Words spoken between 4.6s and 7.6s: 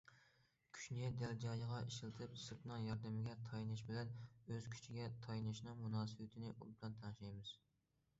كۈچىگە تايىنىشنىڭ مۇناسىۋىتىنى ئوبدان تەڭشەيمىز.